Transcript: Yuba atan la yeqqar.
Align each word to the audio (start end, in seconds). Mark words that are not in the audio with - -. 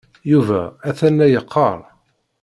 Yuba 0.31 0.59
atan 0.89 1.15
la 1.19 1.27
yeqqar. 1.33 1.79